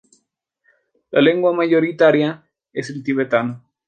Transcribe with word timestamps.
La 1.11 1.21
lengua 1.21 1.53
mayoritaria 1.53 2.49
es 2.73 2.89
el 2.89 3.03
tibetano. 3.03 3.63